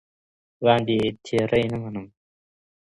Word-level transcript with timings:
باندي 0.63 0.97
تېرى 1.25 1.61
نه 1.71 1.77
منم 1.81 2.07